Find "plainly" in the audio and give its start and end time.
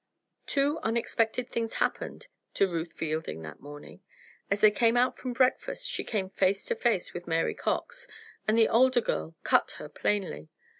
9.89-10.49